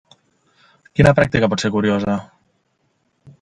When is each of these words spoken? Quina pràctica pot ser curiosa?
Quina 0.99 1.13
pràctica 1.19 1.51
pot 1.53 1.63
ser 1.65 1.71
curiosa? 1.77 2.17